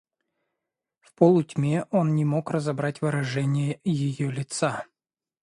В 0.99 1.13
полутьме 1.13 1.83
он 1.91 2.15
не 2.15 2.25
мог 2.25 2.49
разобрать 2.49 3.01
выражение 3.03 3.79
ее 3.83 4.31
лица. 4.31 4.87